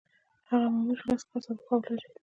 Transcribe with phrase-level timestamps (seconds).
[0.49, 2.07] هغه مامور چې لس کاله سابقه ولري.